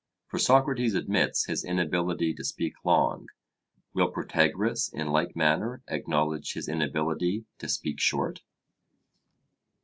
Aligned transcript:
For 0.29 0.39
Socrates 0.39 0.95
admits 0.95 1.45
his 1.45 1.63
inability 1.63 2.33
to 2.33 2.43
speak 2.43 2.73
long; 2.83 3.27
will 3.93 4.09
Protagoras 4.09 4.89
in 4.91 5.11
like 5.11 5.35
manner 5.35 5.83
acknowledge 5.89 6.53
his 6.53 6.67
inability 6.67 7.45
to 7.59 7.69
speak 7.69 7.99
short? 7.99 8.41